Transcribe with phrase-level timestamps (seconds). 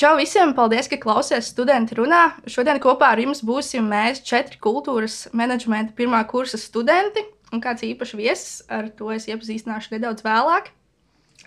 [0.00, 0.54] Čau visiem!
[0.56, 2.30] Paldies, ka klausāties studenti runā.
[2.48, 8.16] Šodien kopā ar jums būsim mēs četri kultūras menedžmenta pirmā kursa studenti un kāds īpašs
[8.16, 8.54] viesis.
[8.72, 10.70] Ar to es iepazīstināšu nedaudz vēlāk.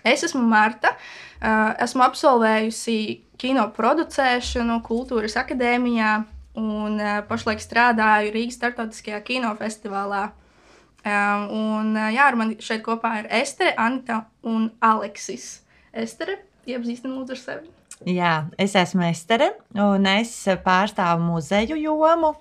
[0.04, 0.94] Es esmu Marta.
[1.82, 2.98] Esmu absolvējusi
[3.40, 6.14] kino producēšanu Kultūras akadēmijā
[6.60, 10.28] un pašlaik strādāju Rīgas starptautiskajā kinofestivālā.
[11.04, 15.62] Un, jā, ar mani šeit kopā ir Estere, Anita un Aleksis.
[15.92, 17.72] Estere, iepazīstina lūdzu ar sevi.
[18.08, 20.32] Jā, es esmu Estere, un es
[20.64, 22.34] pārstāvu muzeju jomu.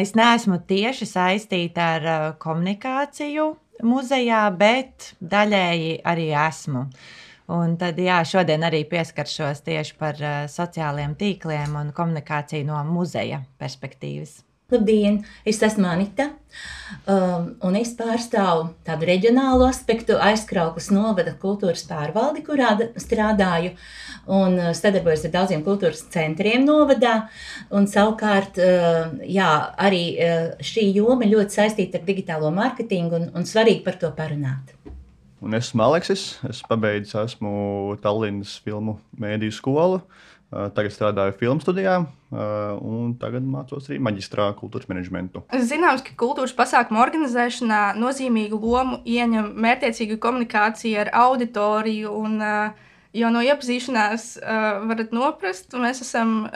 [0.00, 2.08] Es neesmu tieši saistīta ar
[2.42, 3.52] komunikāciju
[3.86, 6.88] muzejā, bet daļēji arī esmu.
[7.54, 10.18] Un tad, jā, šodien arī pieskaršos tieši par
[10.50, 14.40] sociālajiem tīkliem un komunikāciju no muzeja perspektīvas.
[14.74, 16.30] Labdien, es esmu Anita,
[17.06, 23.74] um, un es pārstāvu tādu reģionālu aspektu aizkrauklas novada kultūras pārvaldi, kurā strādāju,
[24.26, 27.28] un uh, sadarbojos ar daudziem kultūras centriem novadā,
[27.74, 33.48] un savukārt, uh, jā, arī uh, šī joma ļoti saistīta ar digitālo mārketingu, un, un
[33.48, 34.74] svarīgi par to parunāt.
[35.44, 37.50] Un es esmu Aleksis, es pabeidzu esmu
[38.00, 41.96] Tallinas filmu mēdīju skolu, uh, Tagad strādāju filmu studijā,
[42.30, 45.42] un tagad mācos arī maģistrā kultūras menedžmentu.
[45.50, 52.12] Zināms, ka kultūras pasākumu organizēšanā nozīmīgu lomu ieņem mērķiecīga komunikācija ar auditoriju.
[52.14, 52.38] Un,
[53.14, 54.28] jau no iepazīšanās
[54.86, 56.46] varat noprast, mēs esam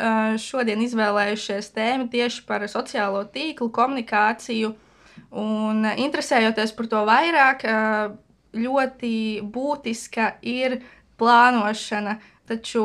[0.46, 4.76] šodien izvēlējušies tēmu tieši par sociālo tīklu komunikāciju.
[5.42, 7.66] Un interesējoties par to vairāk,
[8.54, 10.80] ļoti būtiska ir
[11.18, 12.82] plānošana Taču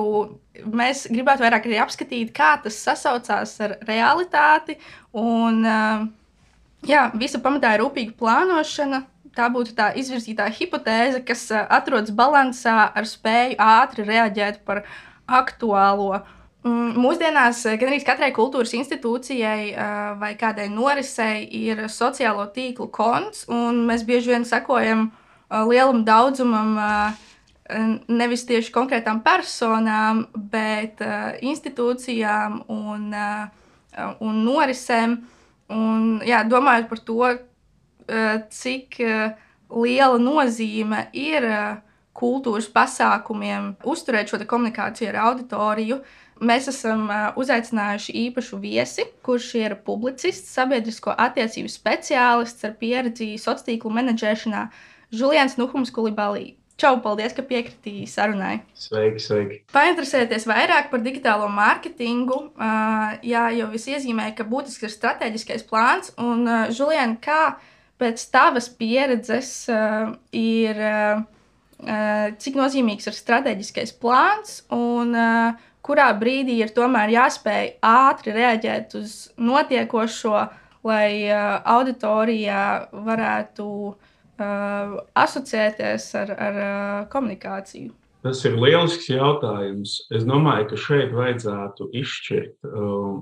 [0.75, 4.75] mēs gribētu vairāk arī apskatīt, kā tas sasaucās ar realitāti.
[5.15, 5.63] Un,
[6.83, 9.05] jā, visa pamatā ir rūpīga plānošana.
[9.33, 14.83] Tā būtu tā izvirzītā hipotēze, kas atrodas balansā ar spēju ātri reaģēt par
[15.25, 16.21] aktuālo.
[16.63, 19.73] Mūsdienās gan arī katrai kultūras institūcijai
[20.19, 25.09] vai kādai norisei ir sociālo tīklu konts, un mēs bieži vien sekojam
[25.49, 27.32] lielam daudzumam uh,
[28.07, 35.17] nevis tieši konkrētām personām, bet uh, institūcijām un, uh, un norisēm.
[35.73, 39.33] Un, jā, domājot par to, uh, cik uh,
[39.73, 41.63] liela nozīme ir uh,
[42.13, 46.01] kultūras pasākumiem, uzturēt šo komunikāciju ar auditoriju.
[46.43, 53.69] Mēs esam uh, uzaicinājuši īpašu viesi, kurš ir publicists, sabiedrisko attiecību speciālists ar pieredzi sociālo
[53.69, 54.67] tīklu menedžēšanā,
[55.13, 56.55] Julians Nuhums Kulibalī.
[56.73, 58.55] Čau, paldies, ka piekritīji sarunai.
[58.77, 59.57] Sveiki, sveiki.
[59.75, 62.39] Painteresēties vairāk par digitālo mārketingu.
[63.29, 66.09] Jā, jau es iezīmēju, ka būtisks ir strateģiskais plāns.
[66.17, 67.59] Un, Žulien, kā
[68.01, 69.51] pēc tavas pieredzes
[70.33, 70.81] ir,
[72.41, 75.13] cik nozīmīgs ir strateģiskais plāns un
[75.85, 80.47] kurā brīdī ir tomēr jāspēj ātri reaģēt uz notiekošo,
[80.89, 82.63] lai auditorijā
[83.05, 87.93] varētu uh, uh, asociēties ar, ar uh, komunikāciju?
[88.23, 89.97] Tas ir lielisks jautājums.
[90.15, 93.17] Es domāju, ka šeit vajadzētu izšķirt uh,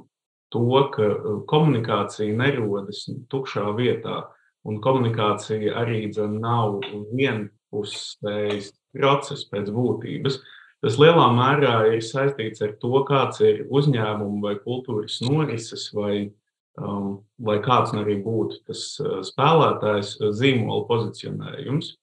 [0.53, 4.21] to, ka uh, komunikācija nerodas tukšā vietā,
[4.67, 6.03] un komunikācija arī
[6.37, 6.81] nav
[7.15, 10.37] vienpusējs process pēc būtības.
[10.81, 16.31] Tas lielā mērā ir saistīts ar to, kāds ir uzņēmuma vai kultūras norises vai
[16.79, 21.95] lai kāds arī būtu tas uh, spēlētājs, uh, zīmola pozicionējums.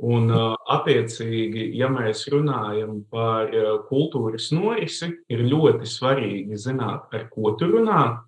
[0.00, 3.52] Un, uh, attiecīgi, ja mēs runājam par
[3.88, 8.24] kultūras norisi, ir ļoti svarīgi zināt, ar ko tu runā.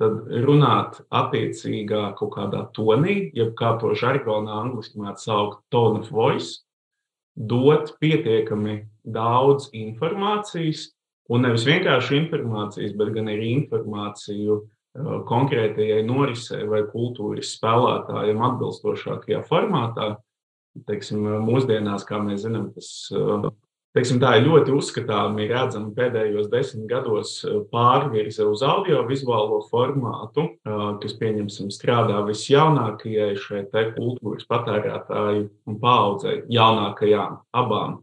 [0.00, 6.08] Tad runāt attiecīgā kaut kādā tonī, jeb kā to žargonā angļuiski mēdz saukt, tone of
[6.10, 6.64] voice,
[7.36, 10.88] dot pietiekami daudz informācijas,
[11.30, 20.14] un nevis vienkārši informācijas, bet gan arī informāciju konkrētajai norisei vai kultūras spēlētājiem atbilstošākajā formātā.
[20.88, 22.88] Teiksim, mūsdienās, kā mēs zinām, tas
[23.94, 27.36] teiksim, tā ir ļoti uzskatāmi redzama pēdējos desmit gados
[27.70, 30.48] pārvirze uz audiovizuālo formātu,
[31.02, 33.64] kas, pieņemsim, strādā visjaunākajai šai
[33.94, 38.00] kultūras patērētāju paudzei, jaunākajām abām,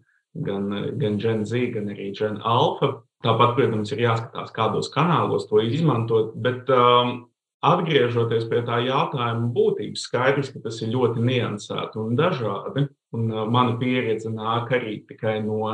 [0.48, 3.02] gan, gan Gen Z, gan arī Gen Alpha.
[3.22, 7.28] Tāpat, protams, ir jāskatās, kādos kanālos to izmantot, bet um,
[7.66, 12.88] atgriežoties pie tā jautājuma būtības, skaidrs, ka tas ir ļoti niansēti un dažādi.
[13.14, 15.70] Un, uh, mana pieredze nāk arī tikai no,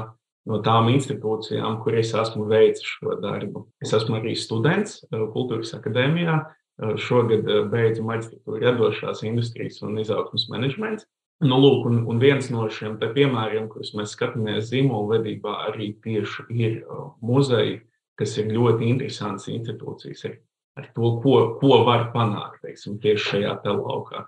[0.49, 3.67] no tām institūcijām, kur es esmu veicis šo darbu.
[3.83, 6.41] Es esmu arī students uh, Kultūras akadēmijā.
[6.77, 11.07] Uh, šogad uh, beidzu maģistratūru radošās industrijas un izaugsmas menedžments.
[11.45, 16.79] Nu, lūk, un, un viens no šiem piemēriem, kurus mēs skatāmies zīmolvedībā, arī tieši ir
[17.21, 17.83] muzeji,
[18.17, 20.33] kas ir ļoti interesants institūcijas ar,
[20.81, 24.23] ar to, ko, ko var panākt teiksim, tieši šajā laukā.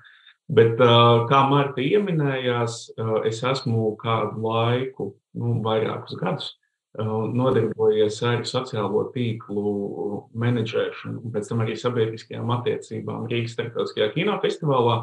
[0.54, 2.78] Bet, kā Marta pieminējās,
[3.30, 6.52] es esmu kādu laiku, nu, vairākus gadus,
[6.98, 9.74] nodarbojies ar sociālo tīklu
[10.38, 14.98] menedžēšanu, un pēc tam arī sabiedriskajām attiecībām Rīgas starptautiskajā kinofestivālā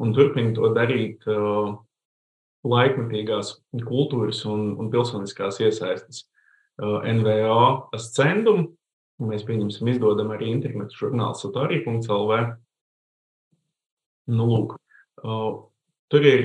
[0.00, 1.74] un turpina to darīt uh,
[2.64, 6.24] laikmatīgās kultūras un, un pilsoniskās iesaistes
[6.80, 8.72] uh, NVO ascendumu.
[9.24, 12.40] Mēs pieņemsim, izdodam arī internetu žurnālu satorija.lv.
[14.34, 14.74] Nu, lūk,
[15.22, 15.50] uh,
[16.10, 16.44] tur ir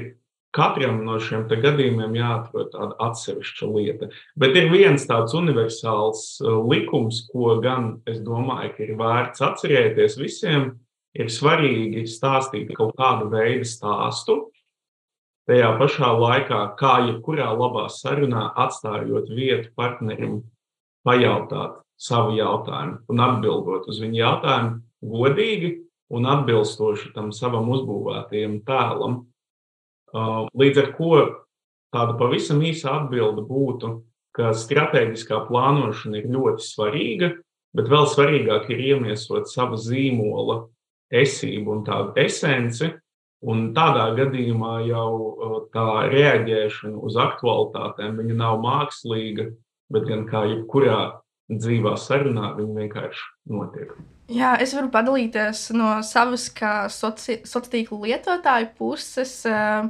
[0.55, 4.09] katram no šiem gadījumiem jāatrod tāda atsevišķa lieta.
[4.39, 10.19] Bet ir viens tāds universāls uh, likums, ko gan es domāju, ka ir vērts atcerēties
[10.21, 10.71] visiem,
[11.19, 14.39] ir svarīgi stāstīt kaut kādu veidu stāstu.
[15.49, 20.43] Tajā pašā laikā, kā jebkurā labā sarunā, atstājot vietu partnerim,
[21.07, 25.71] pajautāt savu jautājumu un atbildot uz viņu jautājumu godīgi
[26.15, 29.23] un atbilstoši tam savam uzbūvētajam tēlam.
[30.09, 31.17] Uh, līdz ar to
[31.93, 33.91] tāda pavisam īsa atbilde būtu,
[34.33, 37.29] ka strateģiskā plānošana ir ļoti svarīga,
[37.75, 40.63] bet vēl svarīgāk ir iemiesot savu zīmola
[41.11, 42.91] esību un tādu esenci.
[43.47, 49.45] Un tādā gadījumā jau tā reaģēšana uz aktualitātēm nav mākslīga,
[49.93, 50.99] bet gan kā jebkurā
[51.49, 53.23] dzīvā sarunā, viņa vienkārši
[53.55, 53.93] notiek.
[54.29, 59.39] Jā, es varu padalīties no savas kā soci, sociālo tīklu lietotāju puses.
[59.47, 59.87] Uh,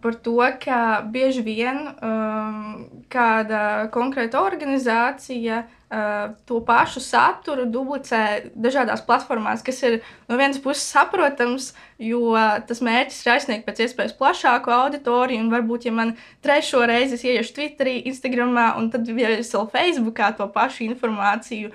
[0.00, 9.04] par to, ka bieži vien um, kāda konkrēta organizācija uh, to pašu saturu dublicē dažādās
[9.04, 9.98] platformās, kas ir
[10.30, 12.32] no vienas puses saprotams, jo
[12.68, 15.44] tas mērķis ir aizsniegt pēc iespējas plašāku auditoriju.
[15.44, 16.14] Un varbūt, ja man
[16.44, 21.74] trešo reizi ieiešu Twitterī, Instagramā, un tad es vēl Facebookā to pašu informāciju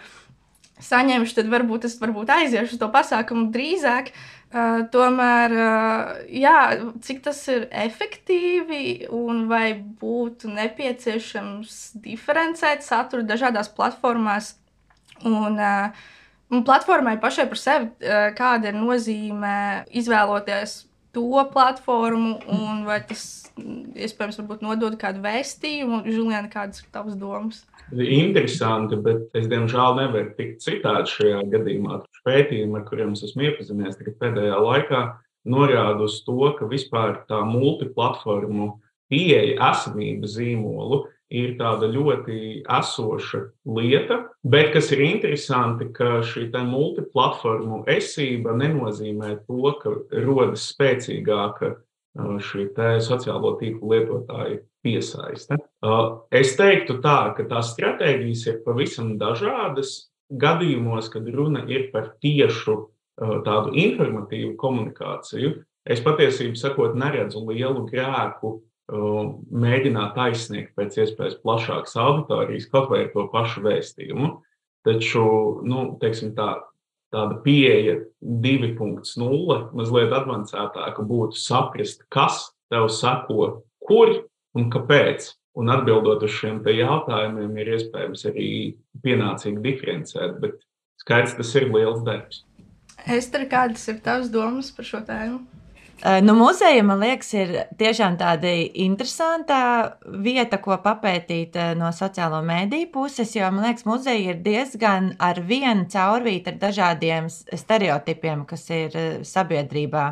[0.81, 4.09] saņemšu, tad varbūt es varbūt aiziešu uz to pasākumu drīzāk.
[4.09, 6.53] Uh, Uh, tomēr, uh, jā,
[7.05, 14.55] cik tas ir efektīvi un vai būtu nepieciešams diferencēt saturu dažādās platformās.
[15.21, 15.93] Un, uh,
[16.49, 19.53] un platformai pašai par sevi, uh, kāda ir nozīme
[20.01, 20.79] izvēloties
[21.13, 23.23] to platformu, un vai tas
[23.61, 26.07] iespējams nodod kādu vēstījumu.
[26.09, 27.67] Žuliana, kādas ir tavas domas?
[27.93, 32.01] Interesanti, bet es diemžēl nevaru tikt citādi šajā gadījumā.
[32.27, 35.03] Pētījumi, ar kuriem es esmu iepazinies pēdējā laikā,
[35.49, 38.75] norāda uz to, ka vispār tā multiplatformu
[39.09, 43.41] pieeja esamība zīmolu ir tāda ļoti esoša
[43.77, 49.93] lieta, bet kas ir interesanti, ka šī multiplatformu esība nenozīmē to, ka
[50.25, 51.75] rodas spēcīgāka
[52.17, 52.69] šī
[53.05, 55.57] sociālo tīklu lietotāju piesaiste.
[56.31, 60.09] Es teiktu tā, ka tās stratēģijas ir pavisam dažādas.
[60.29, 62.75] Gadījumos, kad runa ir par tiešu
[63.17, 65.55] tādu informatīvu komunikāciju,
[65.89, 68.59] es patiesībā sakot, neredzu lielu grēku
[68.89, 74.31] mēģināt aizsniegt pēc iespējas plašākas auditorijas, kaut vai ar to pašu vēstījumu.
[74.87, 75.25] Taču,
[75.67, 76.53] nu, teiksim tā,
[77.13, 84.13] tāda pieeja 2.0, mazliet avansētāka būtu saprast, kas tev sako, kur
[84.57, 85.33] un kāpēc.
[85.59, 88.49] Un atbildot uz šiem jautājumiem, ir iespējams arī
[89.03, 90.61] pienācīgi diferencēt, bet
[91.01, 92.43] skaidrs, tas ir liels darbs.
[93.09, 95.41] Ester, kādas ir tavas domas par šo tēmu?
[95.99, 99.57] Nu, muzeja, man liekas, ir tiešām tāda interesanta
[100.23, 103.33] vieta, ko papētīt no sociālo mediju puses.
[103.35, 108.95] Jo man liekas, muzeja ir diezgan ar vienu caurvītu ar dažādiem stereotipiem, kas ir
[109.27, 110.05] sabiedrībā.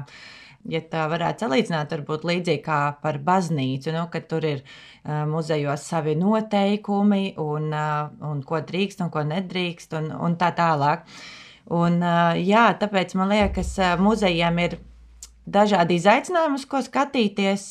[0.68, 5.86] Ja tā varētu salīdzināt, varbūt līdzīgi kā par baznīcu, nu, kad tur ir uh, muzejos
[5.88, 11.08] savi noteikumi, un, uh, un ko drīkst un ko nedrīkst, un, un tā tālāk.
[11.72, 14.78] Un, uh, jā, tāpēc man liekas, muzejiem ir
[15.48, 17.70] dažādi izaicinājumi, uz ko skatīties.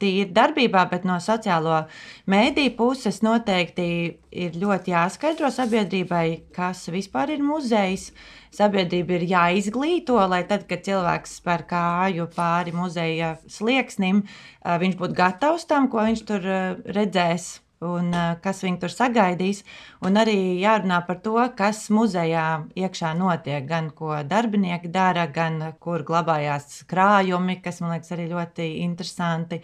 [0.00, 1.84] Tīri darbībā, bet no sociālo
[2.30, 3.86] mēdīju puses noteikti
[4.30, 8.10] ir ļoti jāskaidro sabiedrībai, kas vispār ir muzejs.
[8.54, 14.24] Sabiedrība ir jāizglīto, lai tad, kad cilvēks spēr kāju pāri muzeja slieksnim,
[14.66, 16.48] viņš būtu gatavs tam, ko viņš tur
[16.90, 17.52] redzēs
[17.84, 18.10] un
[18.42, 19.62] kas viņu tur sagaidīs.
[20.04, 22.46] Un arī jārunā par to, kas muzejā
[22.78, 23.64] iekšā notiek.
[23.68, 29.60] Gan ko darbinieki dara, gan kur glabājās krājumi, kas man liekas arī ļoti interesanti.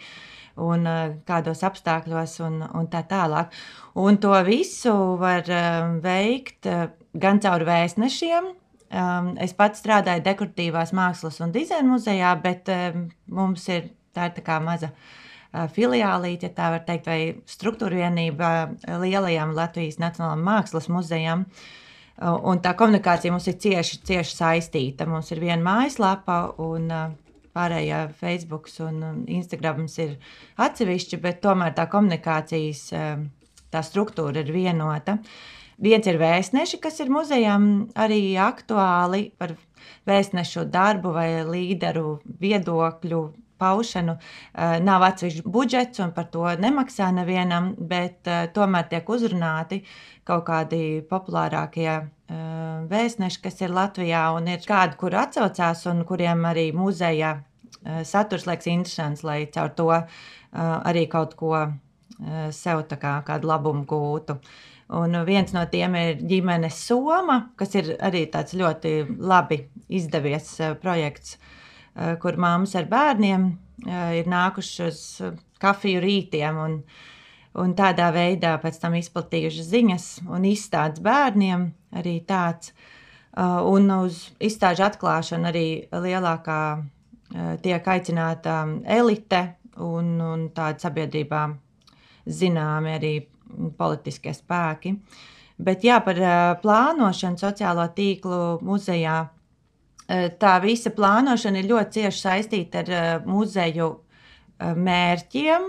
[0.57, 0.87] Un
[1.27, 3.53] kādos apstākļos, un, un tā tālāk.
[4.01, 5.45] Un to visu var
[6.01, 6.69] veikt
[7.13, 8.55] gan caur vēstnešiem,
[8.87, 13.01] Um, es pats strādāju dekoratīvās mākslas un dizaina muzejā, bet um,
[13.35, 14.89] mums ir Tā ir tā kā maza
[15.73, 18.49] filiālīte, tā var teikt, vai struktūra vienība
[19.01, 21.45] lielajām Latvijas Nacionālajām mākslas muzejām.
[22.17, 25.05] Un tā komunikācija mums ir cieši, cieši saistīta.
[25.09, 26.89] Mums ir viena mājaslapa, un
[27.57, 30.17] pārējā Facebook un Instagram ir
[30.61, 32.87] atsevišķi, bet tomēr tā komunikācijas
[33.73, 35.17] tā struktūra ir vienota.
[35.77, 39.53] Viens ir vēstneši, kas ir muzejām arī aktuāli par
[40.09, 43.21] vēstnešu darbu vai līderu viedokļu
[43.59, 44.17] paušanu.
[44.85, 49.81] Nav atsevišķs budžets, un par to nemaksā nevienam, bet tomēr tiek uzrunāti
[50.27, 51.91] kaut kādi populārākie
[52.91, 57.37] vēstneši, kas ir Latvijā, un ir kādi, kur atsaucās, un kuriem arī muzeja
[58.07, 59.91] saturs liekas interesants, lai caur to
[60.51, 61.53] arī kaut ko
[62.51, 64.37] sev kā, kādu labumu gūtu.
[64.97, 71.35] Un viens no tiem ir ģimenes Soma, kas ir arī tāds ļoti labi izdevies projekts,
[72.21, 73.47] kur māmas ar bērniem
[74.17, 76.77] ir nākušas uz kafiju rītiem un,
[77.57, 82.73] un tādā veidā pēc tam izplatījušas ziņas un izstādes bērniem arī tāds.
[83.37, 86.61] Un uz izstāžu atklāšanu arī lielākā
[87.61, 88.63] tiek aicināta
[88.97, 89.41] elite
[89.77, 91.43] un, un tāda sabiedrībā
[92.25, 93.13] zināmi arī
[93.77, 94.95] politiskie spēki.
[95.57, 96.19] Bet jā, par
[96.61, 99.19] plānošanu sociālo tīklu muzejā.
[100.07, 103.89] Tā visa plānošana ir ļoti cieši saistīta ar muzeju
[104.57, 105.65] mērķiem,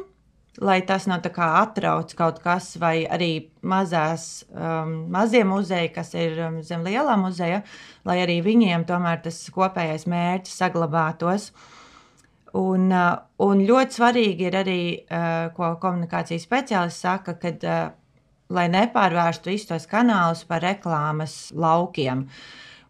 [0.62, 3.32] lai tas nav tā kā atrauc kaut kas, vai arī
[3.66, 7.64] mazās, um, mazie muzeji, kas ir zem lielā muzeja,
[8.06, 11.50] lai arī viņiem tomēr tas kopējais mērķis saglabātos.
[11.50, 11.78] Uh,
[12.56, 17.90] Un, uh, un ļoti svarīgi ir arī, uh, ko komunikācijas speciālists saka, kad, uh,
[18.48, 22.24] lai nepārvērstu visus tos kanālus par reklāmas laukiem.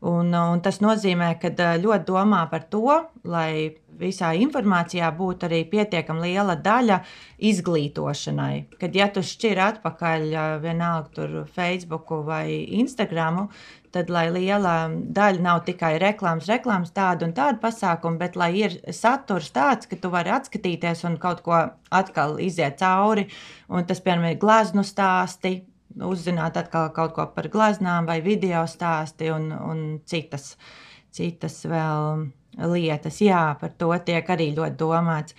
[0.06, 1.50] Un, un tas nozīmē, ka
[1.82, 7.00] ļoti domā par to, lai visā informācijā būtu arī pietiekami liela daļa
[7.50, 8.78] izglītošanai.
[8.78, 10.28] Kad ja tu šķir atpakaļ
[10.62, 13.48] vienalga tur Facebook vai Instagram,
[13.90, 18.78] tad lai liela daļa nav tikai reklāmas, reklāmas tāda un tāda pasākuma, bet lai ir
[18.94, 21.58] saturs tāds, ka tu vari atskatīties un kaut ko
[21.90, 23.26] atkal iziet cauri.
[23.66, 25.56] Un tas, piemēram, ir glaznu stāsti,
[26.04, 30.52] uzzināt atkal kaut ko par gleznām vai video stāsti un, un citas,
[31.14, 32.28] citas vēl
[32.66, 33.20] lietas.
[33.22, 35.38] Jā, par to tiek arī ļoti domāts.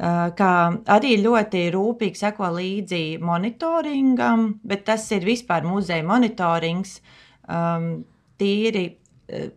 [0.00, 0.52] Kā
[0.94, 7.00] arī ļoti rūpīgi seko līdzi monitoringam, bet tas ir vispār muzeja monitorings.
[7.50, 8.06] Um,
[8.40, 8.84] tīri
[9.28, 9.50] eh,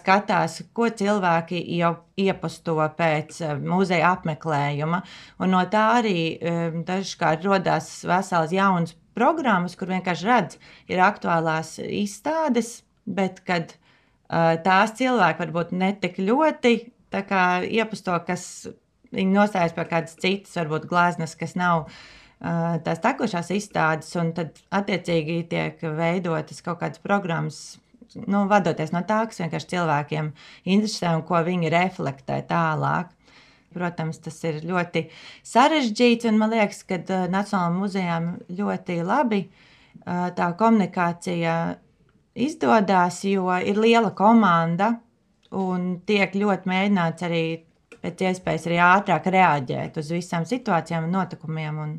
[0.00, 5.02] skatās, ko cilvēki jau iepasto pēc uh, muzeja apmeklējuma.
[5.44, 10.58] Un no tā arī um, dažkārt rodas vesels jauns programmas, kur vienkārši redz,
[10.90, 16.76] ir aktuālās izstādes, bet kad uh, tās cilvēki varbūt netik ļoti
[17.10, 18.44] iepasto, kas
[19.10, 24.60] viņi nostājas pie kādas citas, varbūt glāzes, kas nav uh, tās tekošās izstādes, un tad
[24.70, 27.78] attiecīgi tiek veidotas kaut kādas programmas.
[28.26, 30.32] Nu, vadoties no tā, kas vienkārši cilvēkiem
[30.66, 33.12] interesē un ko viņi reflektē tālāk.
[33.70, 35.04] Protams, tas ir ļoti
[35.46, 36.98] sarežģīts, un man liekas, ka
[37.30, 39.44] Nacionālajām muzejām ļoti labi
[40.04, 41.54] tā komunikācija
[42.34, 44.96] izdodas, jo ir liela komanda
[45.54, 47.44] un tiek ļoti mēģināts arī
[48.00, 51.78] pēc iespējas arī ātrāk reaģēt uz visām situācijām un notikumiem.
[51.84, 51.94] Un,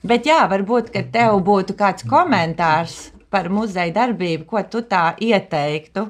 [0.00, 6.06] Bet jā, varbūt, ka tev būtu kāds komentārs par muzeja darbību, ko tu tā ieteiktu,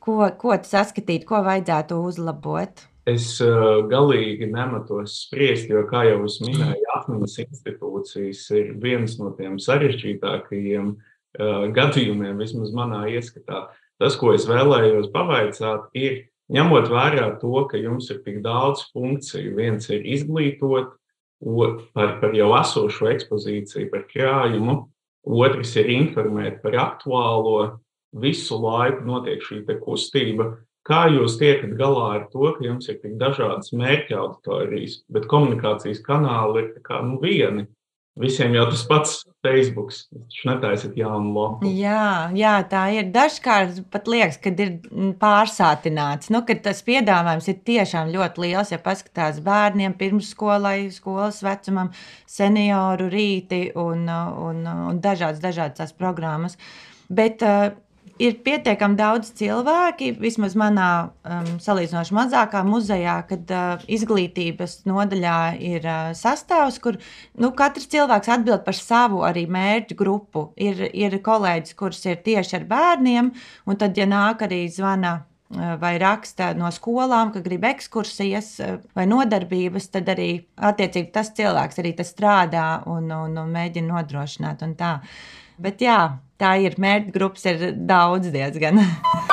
[0.00, 2.86] ko, ko tu saskatītu, ko vajadzētu uzlabot.
[3.08, 9.32] Es uh, galīgi nematos spriest, jo, kā jau es minēju, atmiņas institūcijas ir viens no
[9.34, 13.64] tiem sarežģītākajiem uh, gadījumiem, vismaz manā ieskatā.
[13.98, 19.56] Tas, ko es vēlējos pavaicāt, ir ņemot vērā to, ka jums ir tik daudz funkciju.
[19.58, 20.94] Viens ir izglītot,
[21.94, 24.76] par, par jau esošo ekspozīciju, par krājumu,
[25.26, 27.80] otrs ir informēt par aktuālo,
[28.12, 30.52] visu laiku notiek šī kustība.
[30.88, 36.02] Kā jūs tiekat galā ar to, ka jums ir tik dažādas mērķa auditorijas, bet komunikācijas
[36.02, 37.68] kanāli ir kā, nu, vieni?
[38.20, 39.94] Visiem jau tas pats Facebook.
[40.12, 41.70] Viņš netaisīt jaunu lapu.
[41.72, 43.06] Jā, jā, tā ir.
[43.14, 44.74] Dažkārt pat liekas, ka ir
[45.22, 46.28] pārsātināts.
[46.34, 48.74] Nu, tas piedāvājums ir tiešām ļoti liels.
[48.74, 51.88] Ja paskatās bērniem, pirmsskolai, skolas vecumam,
[52.28, 54.60] senioru rīti un, un,
[54.90, 56.58] un dažādas, dažādas programmas.
[57.08, 57.70] Bet uh,
[58.20, 60.90] ir pietiekami daudz cilvēki, vismaz manā
[61.24, 66.98] um, salīdzinoši mazākā muzejā, kad uh, izglītības nodaļā ir uh, sastāvs, kur
[67.40, 70.46] nu, katrs cilvēks atbild par savu arī mērķu grupu.
[70.60, 73.32] Ir, ir kolēģis, kurš ir tieši ar bērniem,
[73.66, 78.54] un tad, ja nāk arī zvana vai raksta no skolām, ka grib ekskursijas
[78.96, 84.64] vai nodarbības, tad arī attiecīgi tas cilvēks arī tas strādā un, un, un mēģina nodrošināt.
[84.64, 84.94] Un tā.
[85.62, 85.98] Bet jā,
[86.42, 88.82] tā ir mērķa grupas, ir daudz diezgan.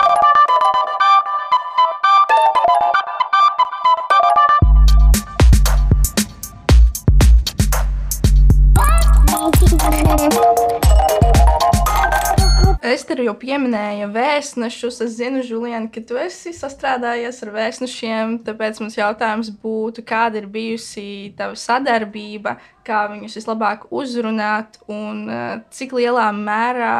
[13.19, 15.01] Ester jau pieminēja vēstnešus.
[15.03, 18.37] Es zinu, Julien, ka tu esi sastrādājies ar vēstnešiem.
[18.47, 22.53] Tāpēc mums jautājums būtu, kāda ir bijusi tava sadarbība,
[22.87, 26.93] kā viņus vislabāk uzrunāt un eh, cik lielā mērā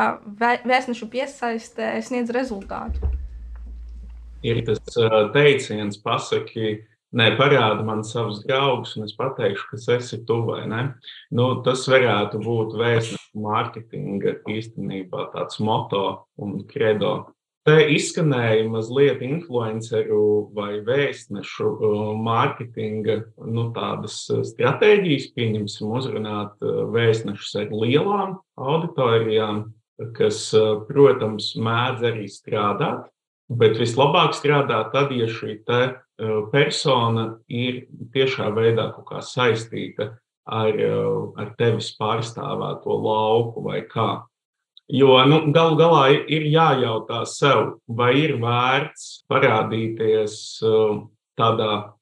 [0.68, 3.14] vēstnešu piesaistē sniedz rezultātu.
[4.44, 10.20] Ir tas eh, teiciens, pasaki, Nē, parādi man savus draugus, un es pateikšu, kas esi
[10.30, 10.82] tu vai ne.
[11.34, 16.04] Nu, tas varētu būt vēstnešu mārketinga īstenībā tāds moto
[16.38, 17.32] un kredo.
[17.66, 20.22] Te izskanēja mazliet influenceru
[20.54, 29.66] vai vēstnešu uh, mārketinga nu, tādas uh, stratēģijas, pieņemsim, uzrunāt uh, vēstnešus ar lielām auditorijām,
[30.16, 30.46] kas,
[30.88, 33.10] protams, mēdz arī strādāt,
[33.52, 35.58] bet vislabāk strādā tad, ja šī
[36.52, 38.90] persona ir tiešā veidā
[39.24, 40.12] saistīta
[40.46, 40.74] ar,
[41.38, 44.26] ar tevis pārstāvēto lauku vai kā.
[44.90, 50.60] Jo nu, galu galā ir jājautā sev, vai ir vērts parādīties
[51.38, 51.94] tādā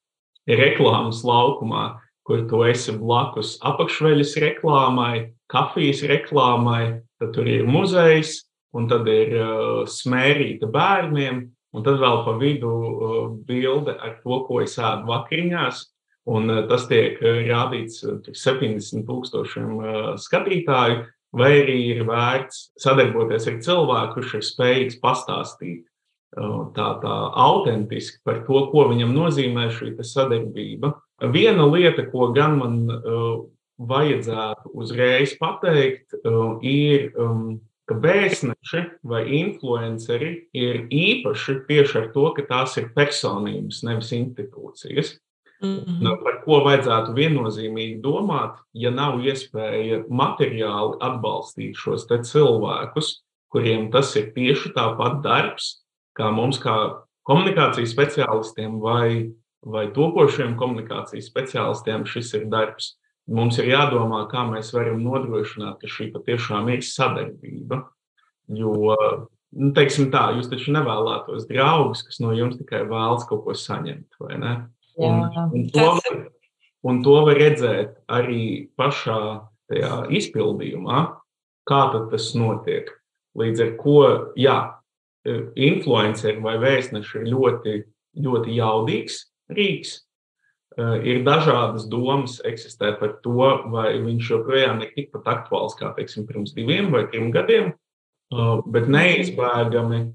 [0.47, 8.87] reklāmas laukumā, kur tu esi blakus apakšveļas reklāmai, kafijas reklāmai, tad tur ir muzejs, un
[8.87, 9.35] tad ir
[9.91, 11.43] smērīta bērniem,
[11.77, 15.83] Un tad vēl pa vidu uh, bilde ar to, ko es ēdu vakariņās.
[16.33, 18.01] Un uh, tas tiek uh, rādīts
[18.33, 19.77] 70 tūkstošiem
[20.23, 21.03] skatītāju,
[21.37, 25.85] vai arī ir vērts sadarboties ar cilvēku, kurš ir spējīgs pastāstīt
[26.75, 30.93] tā, tā autentiski par to, ko viņam nozīmē šī sadarbība.
[31.33, 32.79] Viena lieta, ko gan man
[33.77, 36.15] vajadzētu uzreiz pateikt,
[36.65, 43.83] ir um, ka vēstneši vai influenceri ir īpaši tieši ar to, ka tās ir personības,
[43.87, 45.15] nevis institūcijas.
[45.61, 46.23] Mm -hmm.
[46.23, 54.33] Par ko vajadzētu viennozīmīgi domāt, ja nav iespēja materiāli atbalstīt šos cilvēkus, kuriem tas ir
[54.35, 59.31] tieši tāpat darbs, kā mums, kā komunikācijas speciālistiem vai,
[59.65, 62.97] vai topošiem komunikācijas speciālistiem, šis ir darbs
[63.27, 67.83] mums ir jādomā, kā mēs varam nodrošināt, ka šī patiešām ir sadarbība.
[68.47, 68.95] Jo,
[69.51, 74.07] nu, teiksim tā, jūs taču nevēlētos draugus, kas no jums tikai vēlas kaut ko saņemt,
[74.23, 74.55] vai ne?
[74.97, 76.21] Un, un, to, var,
[76.87, 79.19] un to var redzēt arī pašā
[79.69, 81.03] tajā izpildījumā,
[81.67, 82.89] kā tas notiek.
[83.37, 83.99] Līdz ar to,
[84.39, 84.57] jā,
[85.27, 87.73] influenceri vai vēstneši ir ļoti,
[88.23, 89.19] ļoti jaudīgs
[89.53, 90.06] rīks,
[90.77, 96.53] ir dažādas domas eksistē par to, vai viņš joprojām ir tikpat aktuāls kā teiksim, pirms
[96.53, 100.13] diviem vai trim gadiem, eh, bet neizbēgami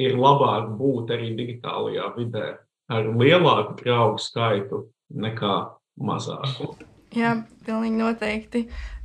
[0.00, 2.58] ir labāk būt arī digitālajā vidē
[2.88, 5.56] ar lielāku draugu skaitu nekā
[6.00, 6.76] mazāku.
[7.16, 7.32] Jā,
[7.64, 8.60] pilnīgi noteikti.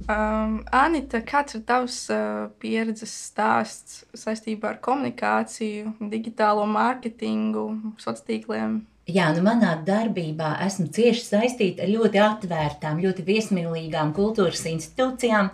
[0.10, 7.68] Um, Anita, kāds ir tavs uh, pieredzes stāsts saistībā ar komunikāciju, digitālo mārketingu,
[8.02, 8.80] sociāliem tīkliem?
[9.12, 15.50] Jā, nu manā darbībā esmu cieši saistīta ar ļoti atvērtām, ļoti viesmīlīgām kultūras institūcijām,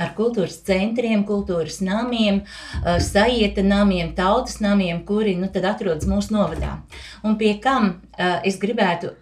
[0.00, 2.42] ar kultūras centriem, kultūras namiem,
[3.04, 6.78] sajieta namiem, tautas namiem, kuri nu, atrodas mūsu novadā.
[7.24, 9.12] Un pie kam es gribētu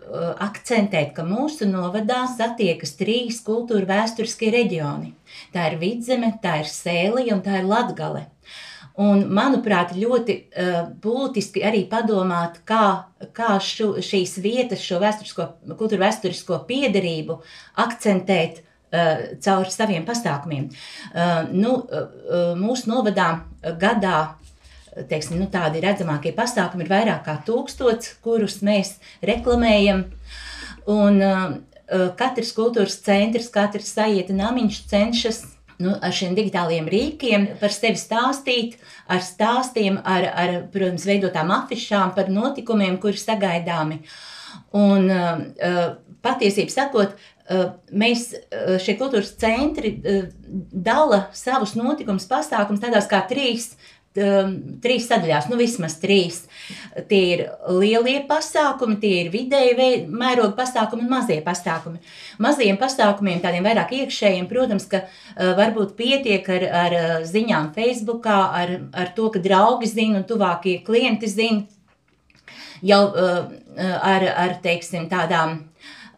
[0.42, 5.12] akcentēt, ka mūsu novadā satiekas trīs kultūra vēsturiskie reģioni.
[5.54, 8.26] Tā ir Vidzeme, tā ir Sēlija un tā ir Latgale.
[8.98, 13.06] Un, manuprāt, ļoti uh, būtiski arī padomāt, kā,
[13.36, 14.98] kā šu, šīs vietas, šo
[15.78, 17.36] kultūra vēsturisko piederību
[17.78, 20.66] akcentēt uh, caur saviem pasākumiem.
[21.12, 23.28] Uh, nu, uh, mūsu novadā
[23.78, 24.18] gadā
[25.06, 30.08] teiksim, nu, tādi redzamākie pasākumi ir vairāk kā tūkstots, kurus mēs reklamējam.
[30.90, 31.46] Un, uh,
[32.18, 35.44] katrs kultūras centrs, katrs sajieta namiņš cenšas
[35.82, 38.76] nu, ar šiem digitāliem rīkiem, par sevi stāstīt,
[39.10, 44.00] ar stāstiem, ar, ar protams, veidotām afišām par notikumiem, kuri sagaidāmi.
[44.78, 45.84] Un uh,
[46.24, 48.32] patiesībā sakot, uh, mēs
[48.82, 50.26] šie kultūras centri uh,
[50.72, 53.72] dala savus notikumus, pasākumus tādās kā trīs
[54.18, 54.52] um,
[54.82, 56.42] trīs sadaļās, nu vismaz trīs.
[57.08, 62.02] Tie ir lielie pasākumi, tie ir vidēji mēroga pasākumi un mazie pasākumi.
[62.42, 68.28] Mazajiem pasākumiem, tādiem vairāk iekšējiem, protams, ka uh, varbūt pietiek ar, ar uh, ziņām Facebook,
[68.28, 71.64] ar, ar to, ka draugi zina un tuvākie klienti zina
[72.82, 75.60] jau uh, ar, ar teiksim, tādām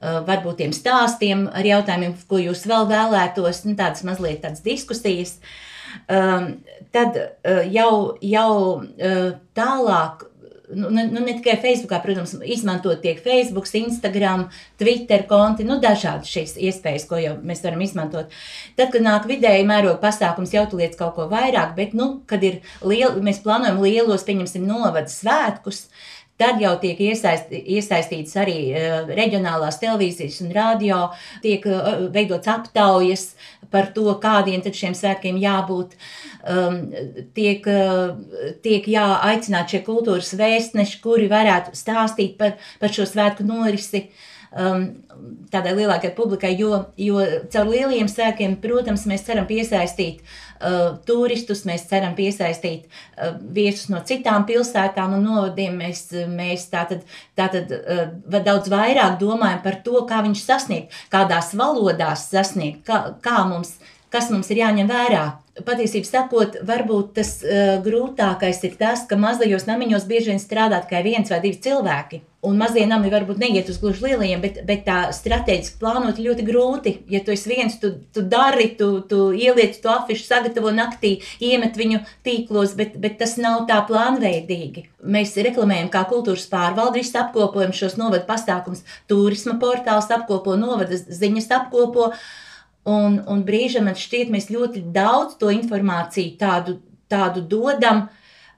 [0.01, 5.35] Eh, varbūt tiem stāstiem, ar jautājumiem, ko jūs vēl vēlētos, nu, tādas mazliet tādas diskusijas.
[5.37, 5.51] Um,
[6.09, 7.93] tad uh, jau,
[8.25, 10.27] jau uh, tālāk
[10.75, 14.47] nu, nu, nu, ne tikai Facebookā, protams, izmantot tiek Facebook, Instagram,
[14.79, 18.31] Twitter konti, nu, dažādas šīs iespējas, ko jau mēs varam izmantot.
[18.79, 22.45] Tad, kad nāk vidēji mēroga pasākums, jau tu lietas kaut ko vairāk, bet, nu, kad
[22.47, 28.57] ir liel, mēs plānojam lielos, pieņemsim, novada svētkus, uh, Tad jau tiek iesaist, iesaistīts arī
[28.73, 31.03] uh, reģionālās televīzijas un radio,
[31.45, 33.27] tiek uh, veidots aptaujas
[33.71, 35.95] par to, kādiem tad šiem svētkiem jābūt.
[36.41, 36.81] Um,
[37.37, 38.17] tiek, uh,
[38.65, 44.07] tiek jāaicināt šie kultūras vēstneši, kuri varētu stāstīt par, par šo svētku norisi.
[44.51, 44.87] Um,
[45.53, 47.21] tādai lielākai publikai, jo, jo
[47.53, 54.01] caur lieliem sēkiem, protams, mēs ceram piesaistīt uh, turistus, mēs ceram piesaistīt uh, viesus no
[54.07, 55.79] citām pilsētām un novadiem.
[55.79, 56.03] Mēs,
[56.35, 57.07] mēs tātad,
[57.39, 63.45] tātad uh, daudz vairāk domājam par to, kā viņš sasniegt, kādās valodās sasniegt, kā, kā
[63.47, 63.77] mums,
[64.13, 65.25] kas mums ir jāņem vērā.
[65.67, 71.05] Patiesībā sakot, varbūt tas uh, grūtākais ir tas, ka mazajos namiņos bieži vien strādā tikai
[71.07, 72.23] viens vai divi cilvēki.
[72.41, 76.93] Un mazie nami varbūt neiet uz gluži lielajiem, bet, bet tā strateģiski plānot ļoti grūti.
[77.13, 81.77] Ja tu esi viens, tu, tu dari, tu, tu ieliec to afišu, sagatavo naktī, iemet
[81.77, 84.87] viņu tīklos, bet, bet tas nav tā plānveidīgi.
[85.05, 91.53] Mēs reklamējam, kā kultūras pārvalde, visu apkopojam šos novadu pasākumus, turisma portāls apkopo, novada ziņas
[91.61, 92.15] apkopo.
[92.89, 96.79] Un, un brīžam man šķiet, mēs ļoti daudz to informāciju tādu,
[97.13, 98.07] tādu dodam.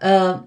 [0.02, 0.42] Uh,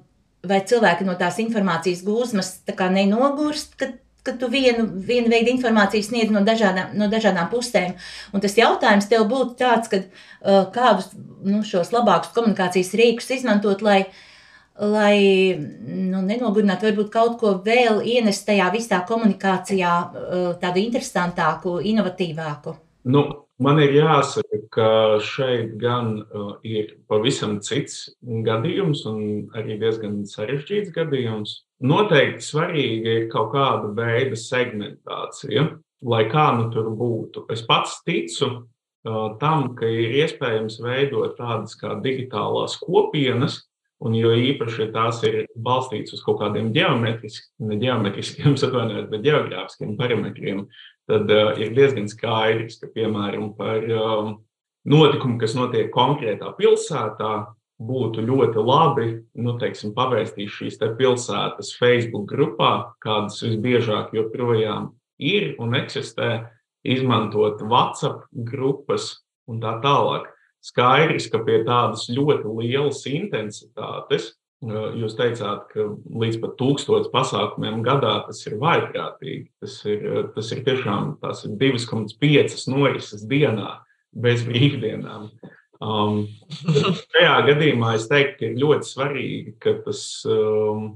[0.48, 2.52] vai cilvēki no tās informācijas gūzmas
[2.94, 7.96] nenogurst, kad, kad tu vienu, vienu veidu informāciju sniedz no dažādām, no dažādām pusēm.
[8.34, 10.08] Un tas jautājums tev būtu tāds, kad,
[10.42, 11.12] uh, kādus
[11.44, 14.06] nu, šos labākus komunikācijas rīkus izmantot, lai,
[14.80, 15.18] lai
[15.58, 22.78] nu, nenogurinātu, varbūt kaut ko vēl ienest tajā visā komunikācijā, uh, tādu interesantāku, inovatīvāku.
[23.06, 23.28] Nu,
[23.62, 24.90] man ir jāsaka, ka
[25.24, 31.62] šeit gan uh, ir pavisam cits gadījums, un arī diezgan sarežģīts gadījums.
[31.86, 35.68] Noteikti svarīga ir kaut kāda veida segmentācija,
[36.06, 37.46] lai kā nu tur būtu.
[37.54, 43.64] Es pats ticu uh, tam, ka ir iespējams veidot tādas kā digitālās kopienas,
[44.04, 49.24] Un jo īpaši, ja tās ir balstītas uz kaut kādiem geometriskiem, ne geometriskiem, atvainojot, bet
[49.24, 50.66] geogrāfiskiem parametriem,
[51.10, 54.32] tad uh, ir diezgan skaidrs, ka, piemēram, par uh,
[54.90, 57.34] notikumu, kas notiek konkrētā pilsētā,
[57.76, 65.76] būtu ļoti labi nu, teiksim, pavēstīt šīs pilsētas Facebook grupā, kādas visbiežāk joprojām ir un
[65.76, 66.48] eksistē,
[66.86, 70.30] izmantot WhatsApp grupas un tā tālāk.
[70.66, 74.32] Skaidrs, ka pie tādas ļoti lielas intensitātes
[74.64, 75.84] Jūs teicāt, ka
[76.16, 79.50] līdz pat tūkstotis pasākumiem gadā tas ir vaiprātīgi.
[79.62, 83.82] Tas ir, tas ir tiešām tas ir 2,5 norises dienā
[84.16, 85.28] bez brīvdienām.
[85.84, 86.24] Um,
[86.56, 90.94] šajā gadījumā es teiktu, ka ir ļoti svarīgi, ka tas, um,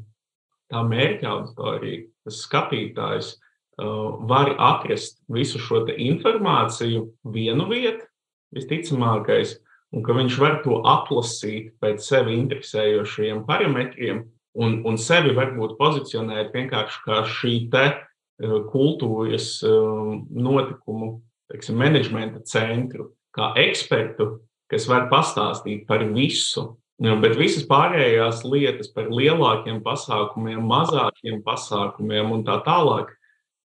[0.71, 8.07] tā mērķa auditorija, tas skatītājs uh, var atrast visu šo informāciju vienu vietu,
[8.55, 9.57] visticamākais,
[9.95, 14.23] un ka viņš var to atlasīt pēc sevi interesējošiem parametriem
[14.59, 21.17] un, un sevi varbūt pozicionēt vienkārši kā šī te uh, kultūras uh, notikumu,
[21.51, 24.37] teiksim, menedžmenta centru, kā ekspertu,
[24.69, 26.75] kas var pastāstīt par visu.
[26.99, 33.13] Bet visas pārējās lietas par lielākiem pasākumiem, mazākiem pasākumiem un tā tālāk.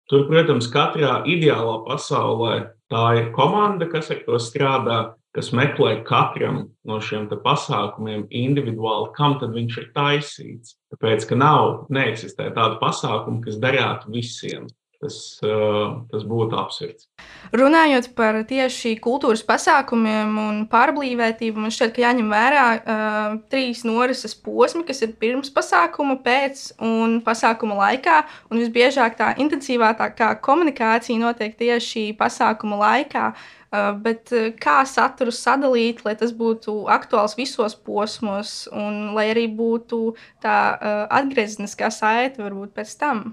[0.10, 2.56] Tur, protams, katrā ideālā pasaulē
[2.92, 4.98] tā ir komanda, kas ar to strādā,
[5.36, 10.76] kas meklē katram no šiem pasākumiem individuāli, kam tad viņš ir taisīts.
[10.92, 14.70] Tāpēc, ka nav, neeksistē tāda pasākuma, kas derētu visiem.
[15.02, 17.08] Tas, tas būtu absurds.
[17.58, 24.38] Runājot par tieši kultūras pasākumiem un pārblīvētību, man šķiet, ka jāņem vērā uh, trīs norises
[24.38, 28.20] posmi, kas ir pirms pasākuma, pēc un pasākuma laikā.
[28.54, 33.32] Un visbiežāk tā intensīvākā komunikācija notiek tieši pasākuma laikā.
[33.32, 33.61] Uh, Uh,
[34.04, 40.02] bet uh, kā saturu sadalīt, lai tas būtu aktuāls visos posmos, un lai arī būtu
[40.44, 43.32] tā uh, atgriezeniskā saite varbūt pēc tam?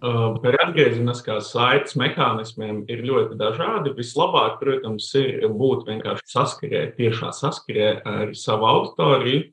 [0.00, 3.92] Par atgriezeniskās saites mehānismiem ir ļoti dažādi.
[3.98, 9.50] Vislabāk, protams, ir būt vienkārši saskarē, tiešā saskarē ar savu auditoriju.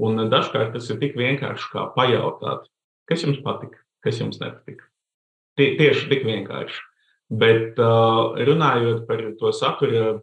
[0.00, 2.64] Un dažkārt tas ir tik vienkārši kā pajautāt,
[3.10, 4.88] kas jums patika, kas jums nepatika.
[5.60, 6.80] Tie, tieši tik vienkārši.
[7.30, 10.16] Bet uh, runājot par to satura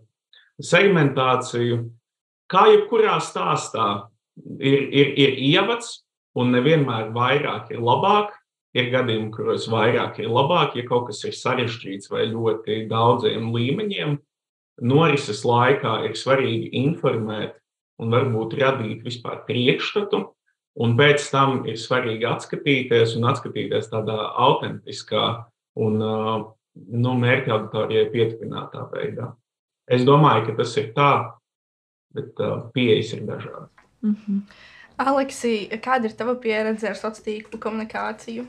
[0.59, 1.85] segmentāciju,
[2.51, 4.09] kā jebkurā stāstā,
[4.59, 6.01] ir, ir, ir ievads,
[6.37, 8.35] un nevienmēr vairāk ir labāk.
[8.77, 14.17] Ir gadījumi, kuros vairāk ir labāk, ja kaut kas ir sarežģīts vai ļoti daudziem līmeņiem.
[14.85, 17.55] Norises laikā ir svarīgi informēt
[17.97, 20.19] un varbūt radīt vispār priekšstatu,
[20.77, 25.25] un pēc tam ir svarīgi atskatīties un atskatīties tādā autentiskā
[25.81, 25.97] un
[26.91, 29.31] nu, mērķa auditorijai pietuvinātā veidā.
[29.87, 31.11] Es domāju, ka tas ir tā,
[32.15, 33.71] bet uh, pieejas ir dažādas.
[34.01, 34.41] Mm -hmm.
[34.97, 38.45] Aleksija, kāda ir tava pieredze ar sociālo tīklu komunikāciju?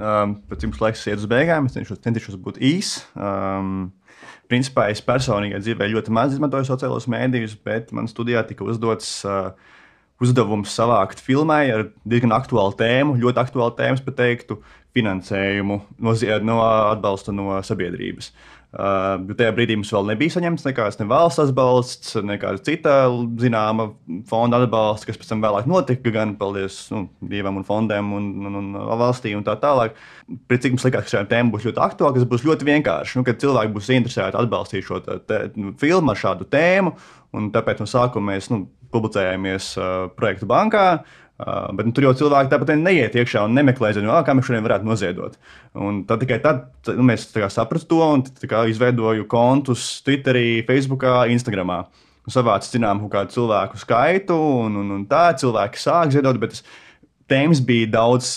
[0.00, 2.94] Um, pēc jums laiks iet uz beigām, es centīšos, centīšos būt īs.
[3.14, 3.92] Um,
[4.48, 9.52] principā es personīgi dzīvē ļoti maz izmantoju sociālos mēdījus, bet man studijā tika uzdots uh,
[10.20, 14.60] uzdevums savākt filmai ar diezgan aktuālu tēmu, ļoti aktuālu tēmu, bet teiktu,
[14.96, 18.32] finansējumu, no, no atbalsta no sabiedrības.
[18.70, 22.92] Uh, tajā brīdī mums vēl nebija saņemts nekāds ne valsts atbalsts, nekāda cita
[23.42, 23.88] zināma
[24.30, 28.60] fonda atbalsts, kas pēc tam vēlāk notika, gan paldies nu, Dievam un fondiem un, un,
[28.60, 29.98] un valstī un tā tālāk.
[30.46, 33.26] Pēc cik mums likās, ka šī tēma būs ļoti aktuāla, kas būs ļoti vienkārši, nu,
[33.26, 36.94] kad cilvēki būs interesēti atbalstīt šo te, nu, filmu ar šādu tēmu,
[37.34, 40.86] un tāpēc no sākuma mēs nu, publicējāmies uh, projektu bankā.
[41.40, 44.66] Uh, bet nu, tur jau cilvēki tāpat neiet iekšā un nemeklē, zinu, kā mēs šodien
[44.66, 45.38] varētu noziedot.
[45.72, 48.24] Un tad tikai tad nu, mēs sapratām to un
[48.68, 51.86] izveidoju kontus Twitterī, Facebookā, Instagramā.
[52.30, 56.60] Savāc zinām kaut kādu cilvēku skaitu, un, un, un tā cilvēki sāk ziedot, bet tas
[57.32, 58.28] tēmas bija daudz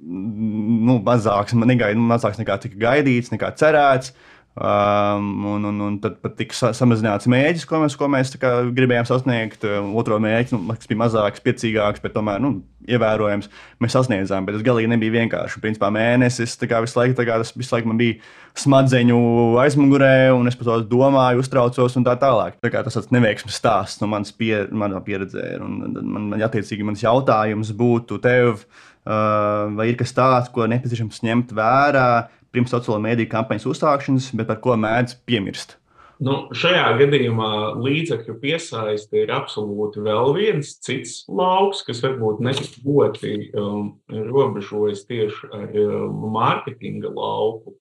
[0.00, 4.10] nu, mazāks, negaid, mazāks nekā tika gaidīts, nekā cerēts.
[4.10, 8.50] Uh, Um, un, un, un tad pat tika samazināts mērķis, ko mēs, ko mēs kā,
[8.74, 9.62] gribējām sasniegt.
[9.64, 12.56] Um, otro mērķi, nu, kas bija mazāks, piecīgāks, bet tomēr nu,
[12.90, 13.46] ievērojams,
[13.80, 14.48] mēs sasniedzām.
[14.48, 15.62] Bet tas galīgi nebija vienkārši.
[15.62, 18.18] Principā mēnesis kā, visu laiku, kā, tas visu laiku man bija
[18.58, 19.20] smadzeņu
[19.62, 22.58] aizmugurē, un es par to domāju, uztraucos un tā tālāk.
[22.58, 24.66] Tā kā tas ir neveiksmes stāsts no manas pie,
[25.06, 25.46] pieredzē.
[25.62, 28.66] Un, man, man, attiecīgi, mans jautājums būtu tev,
[29.06, 32.10] uh, vai ir kas tāds, ko nepieciešams ņemt vērā
[32.54, 35.76] pirms sociālo mediju kampaņas uzsākšanas, bet par ko mēdz piemirst?
[36.20, 42.74] Nu, šajā gadījumā līdzekļu piesaiste ir absolūti vēl viens cits lauks, kas varbūt ne tik
[42.84, 43.94] ļoti um,
[44.28, 47.72] robežojas tieši ar um, mārketinga lauku.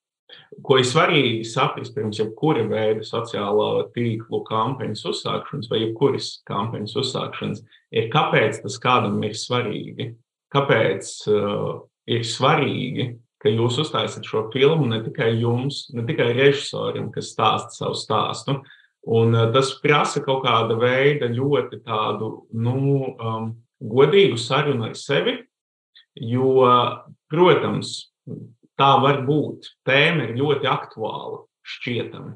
[0.64, 7.64] Ko ir svarīgi saprast pirms jebkura veida sociālā tīklu kampaņas uzsākšanas vai jebkuras kampaņas uzsākšanas,
[7.92, 10.14] ir kāpēc tas kādam ir svarīgi.
[10.54, 17.10] Kāpēc uh, ir svarīgi ka jūs uztaisat šo filmu ne tikai jums, ne tikai režisoram,
[17.14, 18.60] kas stāsta savu stāstu.
[19.10, 25.38] Un eh, tas prasa kaut kāda veida ļoti tādu nu, um, godīgu sarunu ar sevi,
[26.20, 26.68] jo,
[27.32, 28.12] protams,
[28.80, 29.72] tā var būt.
[29.88, 32.36] Tēma ir ļoti aktuāla, šķietami.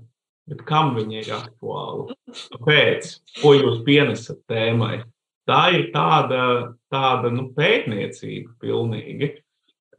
[0.51, 2.15] Bet kam viņa ir aktuāla?
[2.27, 3.11] Kāpēc?
[3.39, 5.03] Ko jūs pienesat tēmai?
[5.47, 9.33] Tā ir tāda, tāda nu, pētniecība pilnīgi.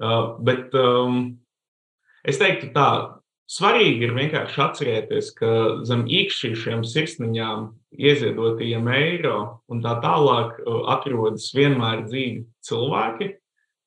[0.00, 1.37] Uh, bet um,
[2.26, 2.88] es teiktu, tā
[3.50, 5.50] svarīgi ir vienkārši atcerēties, ka
[5.87, 9.38] zem īkšķīšiem sirsniņām ieziedotajiem eiro
[9.70, 13.30] un tā tālāk uh, atrodas vienmēr dzīvi cilvēki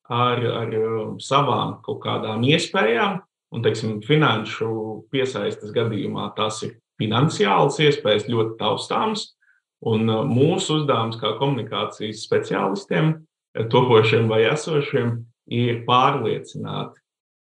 [0.08, 3.20] ar, ar um, savām kaut kādām iespējām.
[3.48, 4.68] Un, teiksim, finanšu
[5.12, 9.32] piesaistes gadījumā tas ir finansiāls iespējas ļoti taustāms.
[9.88, 13.18] Un uh, mūsu uzdevums kā komunikācijas speciālistiem,
[13.72, 15.16] topošiem vai esošiem,
[15.50, 17.00] ir pārliecināti,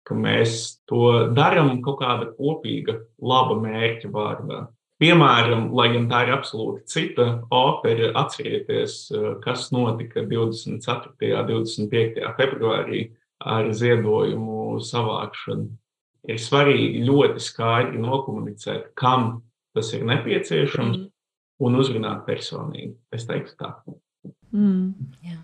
[0.07, 4.61] ka mēs to darām kaut kāda kopīga, laba mērķa vārdā.
[5.01, 8.97] Piemēram, lai gan tā ir absolūti cita opera, atcerieties,
[9.41, 11.31] kas notika 24.
[11.39, 12.25] un 25.
[12.37, 13.07] februārī
[13.41, 15.71] ar ziedojumu savākšanu.
[16.29, 19.39] Ir svarīgi ļoti skaidri nokomunicēt, kam
[19.73, 21.07] tas ir nepieciešams, mm.
[21.65, 22.93] un uzrunāt personīgi.
[23.15, 23.73] Es teiktu tā.
[24.53, 24.93] Mm.
[25.25, 25.39] Jā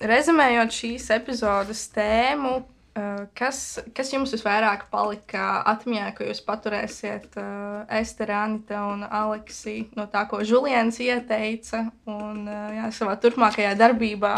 [0.00, 7.84] rezumējot šīs epizodes tēmu, uh, kas, kas jums visvairāk palika atmiņā, ko jūs paturēsiet uh,
[8.00, 14.34] Ester, Anita un Aleksija no tā, ko Julians ieteica un uh, jā, savā turpmākajā darbībā?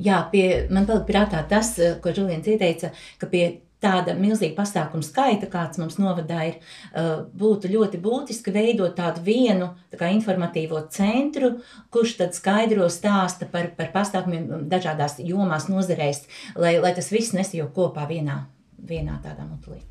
[0.00, 3.44] Jā, pie, man palika prātā tas, ko Julians ieteica, ka pie
[3.84, 6.58] tāda milzīga pasākuma skaita, kāds mums novadā ir,
[6.92, 11.58] uh, būtu ļoti būtiski veidot tādu vienu tā informatīvo centru,
[11.94, 16.24] kurš tad skaidro stāsta par, par pasākumiem dažādās jomās, nozarēs,
[16.56, 18.44] lai, lai tas viss nesajūg kopā vienā,
[18.88, 19.84] vienā tādā mutlī.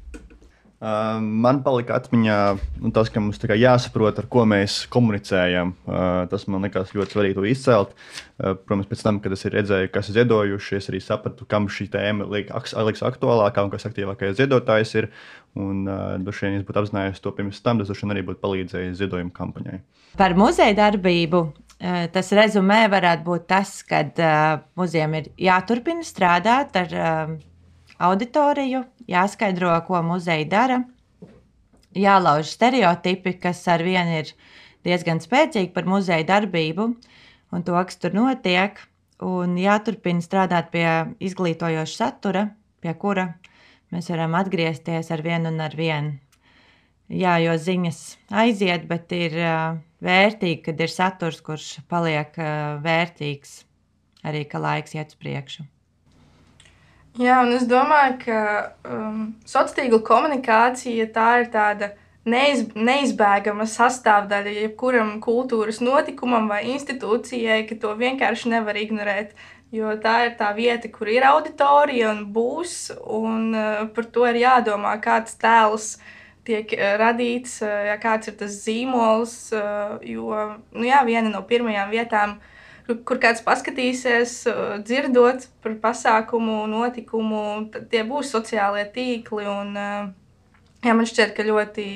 [0.84, 2.38] Man palika atmiņā
[2.82, 5.72] nu, tas, ka mums jāsaprot, ar ko mēs komunicējam.
[6.32, 7.93] Tas man liekas ļoti svarīgi to izcelt.
[8.36, 12.28] Protams, pēc tam, kad es redzēju, kas ir ziedojuši, es arī sapratu, kam šī tēma
[12.28, 15.10] liekas aktuālākā un kas aktīvākais ziedotājs ir.
[15.56, 15.86] Un,
[16.26, 19.32] droši vien, ja būtu apzinājies to pirms tam, tas droši vien arī būtu palīdzējis ziedojuma
[19.38, 19.80] kampaņai.
[20.19, 21.46] Par muzeja darbību
[22.13, 27.34] tas rezumē varētu būt tas, ka uh, muzejam ir jāturpina strādāt ar uh,
[27.99, 30.79] auditoriju, jāskaidro, ko muzeja dara,
[31.93, 34.34] jālauž stereotipi, kas ar vienu ir
[34.86, 36.89] diezgan spēcīgi par muzeja darbību
[37.53, 38.79] un to, kas tur notiek,
[39.23, 40.88] un jāturpina strādāt pie
[41.23, 42.47] izglītojoša satura,
[42.82, 43.29] pie kura
[43.93, 46.17] mēs varam atgriezties ar vienu un ar vienu.
[47.13, 47.99] Jā, jo ziņas
[48.41, 53.60] aiziet, bet ir uh, vērtīgi, kad ir saturs, kurš paliek uh, vērtīgs
[54.25, 55.67] arī, ka laiks iet uz priekšu.
[57.13, 58.38] Jā, un es domāju, ka
[58.89, 61.91] um, sociālā tīkla komunikācija tā ir tāda
[62.26, 69.36] neiz, neizbēgama sastāvdaļa jebkuram kultūras notikumam vai institūcijai, ka to vienkārši nevar ignorēt.
[69.73, 72.73] Jo tā ir tā vieta, kur ir auditorija un būs,
[73.06, 75.91] un uh, par to ir jādomā, kāds tēls
[76.49, 79.38] tiek uh, radīts, uh, kāds ir tas zīmols.
[79.54, 80.34] Uh, jo
[80.73, 82.49] nu jā, viena no pirmajām vietām, uh,
[82.88, 84.41] kur kāds paskatīsies,
[84.84, 87.43] dzirdot par pasākumu, notikumu,
[87.91, 89.48] tie būs sociālie tīkli.
[89.48, 89.78] Un,
[90.84, 91.88] jā, man šķiet, ka ļoti,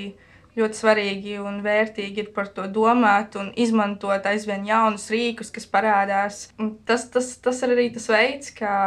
[0.58, 6.40] ļoti svarīgi un vērtīgi ir par to domāt un izmantot aizvien jaunus rīkus, kas parādās.
[6.88, 8.78] Tas, tas, tas ir arī tas veids, kā,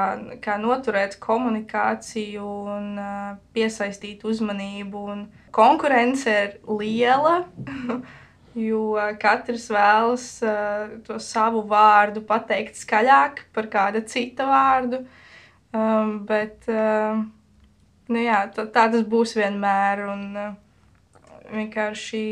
[0.42, 2.88] kā noturēt komunikāciju un
[3.52, 5.04] piesaistīt uzmanību.
[5.16, 7.42] Un konkurence ir liela.
[8.58, 15.04] Jo katrs vēlas uh, to savu vārdu pateikt skaļāk par kāda cita vārdu.
[15.70, 17.20] Um, bet uh,
[18.10, 20.02] nu jā, tā, tā tas būs vienmēr.
[20.10, 20.50] Un, uh,
[21.50, 22.24] vienkārši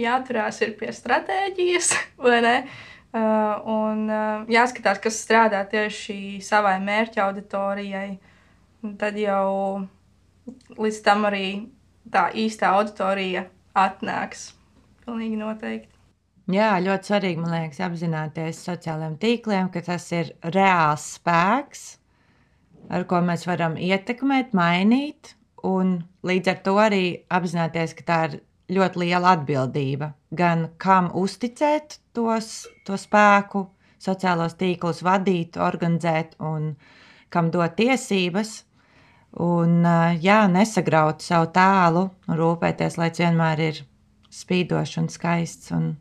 [0.00, 1.92] jāturās pie stratēģijas,
[2.24, 2.56] vai ne?
[3.12, 8.16] Uh, un uh, jāskatās, kas strādā tieši savai mērķa auditorijai.
[8.82, 9.84] Un tad jau
[10.80, 11.46] līdz tam arī
[12.10, 13.44] tā īstā auditorija
[13.76, 14.48] atnāks.
[15.12, 15.90] Pilnīgi noteikti.
[16.56, 21.82] Jā, ļoti svarīgi man liekas apzināties sociālajiem tīkliem, ka tas ir reāls spēks,
[22.88, 25.34] ar ko mēs varam ietekmēt, mainīt,
[25.68, 28.38] un līdz ar to arī apzināties, ka tā ir
[28.72, 30.14] ļoti liela atbildība.
[30.32, 33.66] Gan kam uzticēt tos, to spēku,
[34.00, 36.72] sociālos tīklus vadīt, organizēt, un
[37.28, 38.62] kam dot tiesības,
[39.44, 39.84] un
[40.24, 43.84] jā, nesagraut savu tēlu rūpēties, lai tas vienmēr ir
[44.32, 45.94] spīdošs un skaists un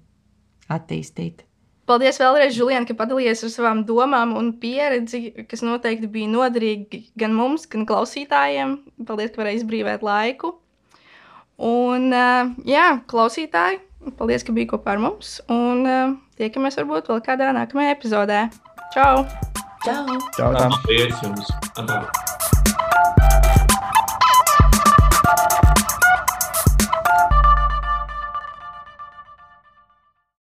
[0.71, 1.45] attīstīts.
[1.89, 7.33] Paldies vēlreiz, Julian, ka padalījies ar savām domām un pieredzi, kas noteikti bija noderīgi gan
[7.35, 8.77] mums, gan klausītājiem.
[9.07, 10.53] Paldies, ka varēji izbrīvot laiku.
[11.61, 12.07] Un,
[12.69, 13.81] jā, klausītāji,
[14.21, 15.39] paldies, ka bija kopā ar mums.
[15.51, 15.83] Un
[16.39, 18.45] tiekamies varbūt vēl kādā nākamajā epizodē.
[18.95, 19.25] Čau!
[19.83, 20.05] Čau!
[20.37, 20.53] Čau!
[20.55, 21.51] Paldies jums!
[21.75, 22.05] Atā.